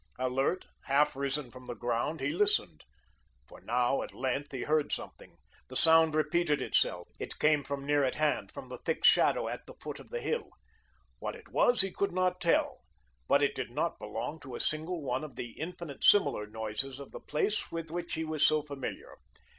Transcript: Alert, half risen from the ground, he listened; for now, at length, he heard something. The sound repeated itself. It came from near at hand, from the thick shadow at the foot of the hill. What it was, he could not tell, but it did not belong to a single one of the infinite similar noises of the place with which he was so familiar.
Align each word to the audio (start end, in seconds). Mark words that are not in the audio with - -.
Alert, 0.17 0.65
half 0.85 1.15
risen 1.15 1.51
from 1.51 1.67
the 1.67 1.75
ground, 1.75 2.21
he 2.21 2.29
listened; 2.29 2.85
for 3.47 3.61
now, 3.61 4.01
at 4.01 4.15
length, 4.15 4.51
he 4.51 4.63
heard 4.63 4.91
something. 4.91 5.37
The 5.67 5.75
sound 5.75 6.15
repeated 6.15 6.59
itself. 6.59 7.07
It 7.19 7.37
came 7.37 7.63
from 7.63 7.85
near 7.85 8.03
at 8.03 8.15
hand, 8.15 8.51
from 8.51 8.67
the 8.67 8.79
thick 8.79 9.05
shadow 9.05 9.47
at 9.47 9.67
the 9.67 9.75
foot 9.79 9.99
of 9.99 10.09
the 10.09 10.19
hill. 10.19 10.49
What 11.19 11.35
it 11.35 11.49
was, 11.49 11.81
he 11.81 11.91
could 11.91 12.13
not 12.13 12.41
tell, 12.41 12.79
but 13.27 13.43
it 13.43 13.53
did 13.53 13.69
not 13.69 13.99
belong 13.99 14.39
to 14.39 14.55
a 14.55 14.59
single 14.59 15.03
one 15.03 15.23
of 15.23 15.35
the 15.35 15.51
infinite 15.51 16.03
similar 16.03 16.47
noises 16.47 16.99
of 16.99 17.11
the 17.11 17.19
place 17.21 17.71
with 17.71 17.91
which 17.91 18.15
he 18.15 18.23
was 18.23 18.43
so 18.43 18.63
familiar. 18.63 19.17